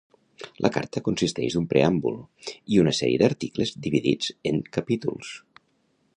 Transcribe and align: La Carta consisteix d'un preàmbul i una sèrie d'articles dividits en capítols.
La 0.65 0.69
Carta 0.77 1.01
consisteix 1.07 1.57
d'un 1.57 1.67
preàmbul 1.75 2.17
i 2.77 2.81
una 2.85 2.95
sèrie 3.01 3.23
d'articles 3.25 3.75
dividits 3.87 4.35
en 4.53 4.61
capítols. 4.81 5.33